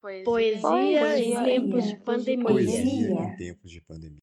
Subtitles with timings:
[0.00, 2.44] Poesia, Poesia em em tempos de pandemia.
[2.46, 4.20] Poesia em tempos de pandemia.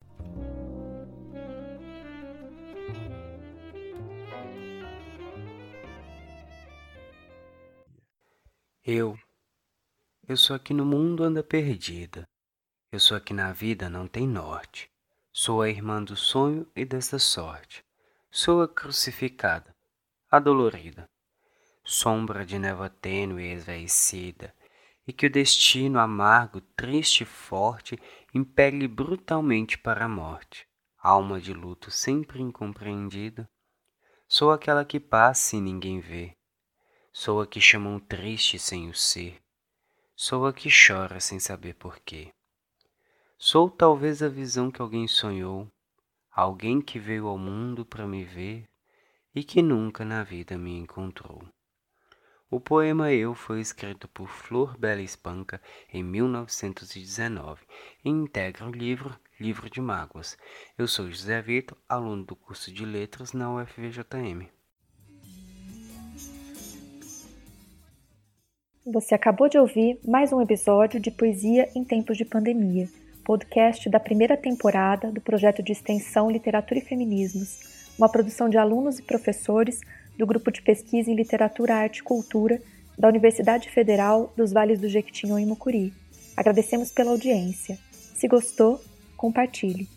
[8.84, 9.16] Eu,
[10.27, 12.28] eu sou aqui no mundo anda perdida.
[12.91, 14.89] Eu sou aqui na vida não tem norte.
[15.32, 17.86] Sou a irmã do sonho e desta sorte.
[18.32, 19.75] Sou a crucificada,
[20.32, 21.07] a dolorida.
[21.84, 24.55] Sombra de névoa tênue e esvaecida,
[25.08, 27.97] e que o destino amargo, triste e forte
[28.34, 30.68] impele brutalmente para a morte.
[30.97, 33.49] Alma de luto sempre incompreendida.
[34.27, 36.35] Sou aquela que passa e ninguém vê.
[37.13, 39.41] Sou a que chamam triste sem o ser.
[40.13, 42.33] Sou a que chora sem saber porquê.
[43.38, 45.71] Sou talvez a visão que alguém sonhou,
[46.31, 48.67] alguém que veio ao mundo para me ver
[49.33, 51.47] e que nunca na vida me encontrou.
[52.49, 55.59] O poema Eu foi escrito por Flor Bela Espanca
[55.91, 57.61] em 1919
[58.05, 60.38] e integra o livro Livro de Mágoas.
[60.77, 64.47] Eu sou José Vitor, aluno do curso de Letras na UFVJM.
[68.94, 72.88] Você acabou de ouvir mais um episódio de Poesia em Tempos de Pandemia,
[73.25, 79.00] podcast da primeira temporada do projeto de extensão Literatura e Feminismos, uma produção de alunos
[79.00, 79.81] e professores
[80.17, 82.61] do Grupo de Pesquisa em Literatura, Arte e Cultura
[82.97, 85.93] da Universidade Federal dos Vales do Jequitinhonha e Mucuri.
[86.35, 87.77] Agradecemos pela audiência.
[87.91, 88.81] Se gostou,
[89.15, 89.97] compartilhe.